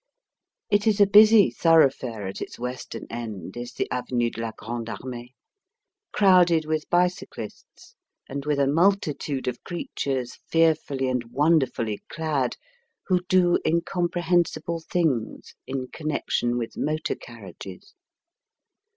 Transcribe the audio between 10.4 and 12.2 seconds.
fearfully and wonderfully